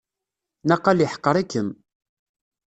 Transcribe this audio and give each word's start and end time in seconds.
Naqal 0.67 0.99
yeḥqer-ikem. 1.01 1.69